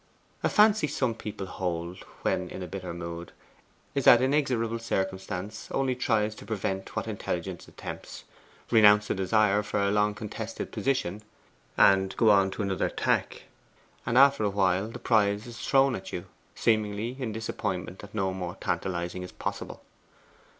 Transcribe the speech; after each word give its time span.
A 0.41 0.49
fancy 0.49 0.87
some 0.87 1.13
people 1.13 1.45
hold, 1.45 1.99
when 2.23 2.49
in 2.49 2.63
a 2.63 2.67
bitter 2.67 2.91
mood, 2.91 3.33
is 3.93 4.05
that 4.05 4.19
inexorable 4.19 4.79
circumstance 4.79 5.67
only 5.69 5.95
tries 5.95 6.33
to 6.33 6.43
prevent 6.47 6.95
what 6.95 7.07
intelligence 7.07 7.67
attempts. 7.67 8.23
Renounce 8.71 9.11
a 9.11 9.13
desire 9.13 9.61
for 9.61 9.79
a 9.79 9.91
long 9.91 10.15
contested 10.15 10.71
position, 10.71 11.21
and 11.77 12.17
go 12.17 12.31
on 12.31 12.51
another 12.57 12.89
tack, 12.89 13.43
and 14.03 14.17
after 14.17 14.43
a 14.43 14.49
while 14.49 14.87
the 14.87 14.97
prize 14.97 15.45
is 15.45 15.59
thrown 15.59 15.95
at 15.95 16.11
you, 16.11 16.25
seemingly 16.55 17.15
in 17.19 17.31
disappointment 17.31 17.99
that 17.99 18.15
no 18.15 18.33
more 18.33 18.55
tantalizing 18.59 19.21
is 19.21 19.31
possible. 19.31 19.83